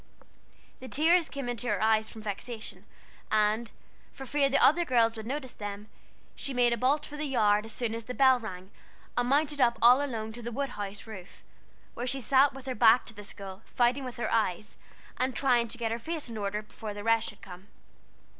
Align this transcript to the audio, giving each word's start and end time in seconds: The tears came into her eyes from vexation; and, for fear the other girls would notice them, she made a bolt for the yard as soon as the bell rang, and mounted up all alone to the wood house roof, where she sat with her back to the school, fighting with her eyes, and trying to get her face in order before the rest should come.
The 0.79 0.87
tears 0.87 1.29
came 1.29 1.47
into 1.47 1.67
her 1.67 1.79
eyes 1.79 2.09
from 2.09 2.23
vexation; 2.23 2.85
and, 3.29 3.71
for 4.11 4.25
fear 4.25 4.49
the 4.49 4.57
other 4.57 4.83
girls 4.83 5.15
would 5.15 5.27
notice 5.27 5.53
them, 5.53 5.89
she 6.35 6.55
made 6.55 6.73
a 6.73 6.75
bolt 6.75 7.05
for 7.05 7.17
the 7.17 7.25
yard 7.27 7.67
as 7.67 7.71
soon 7.73 7.93
as 7.93 8.05
the 8.05 8.15
bell 8.15 8.39
rang, 8.39 8.71
and 9.15 9.29
mounted 9.29 9.61
up 9.61 9.77
all 9.79 10.03
alone 10.03 10.33
to 10.33 10.41
the 10.41 10.51
wood 10.51 10.69
house 10.71 11.05
roof, 11.05 11.43
where 11.93 12.07
she 12.07 12.19
sat 12.19 12.51
with 12.51 12.65
her 12.65 12.73
back 12.73 13.05
to 13.05 13.13
the 13.13 13.23
school, 13.23 13.61
fighting 13.63 14.03
with 14.03 14.15
her 14.17 14.33
eyes, 14.33 14.75
and 15.17 15.35
trying 15.35 15.67
to 15.67 15.77
get 15.77 15.91
her 15.91 15.99
face 15.99 16.29
in 16.29 16.35
order 16.35 16.63
before 16.63 16.95
the 16.95 17.03
rest 17.03 17.29
should 17.29 17.43
come. 17.43 17.67